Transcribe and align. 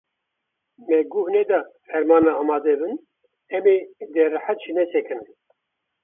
Me 0.87 0.97
guh 1.15 1.27
neda 1.33 1.59
fermana 1.89 2.31
amade 2.41 2.73
bin, 2.79 2.93
em 3.55 3.61
dê 4.13 4.23
rehet 4.33 4.59
jî 4.63 4.71
nesekinin. 4.77 5.29